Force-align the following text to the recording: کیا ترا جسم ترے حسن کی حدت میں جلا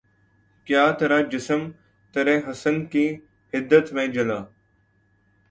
کیا 0.67 0.83
ترا 0.99 1.19
جسم 1.31 1.61
ترے 2.13 2.35
حسن 2.47 2.75
کی 2.91 3.05
حدت 3.53 3.85
میں 3.93 4.07
جلا 4.07 4.39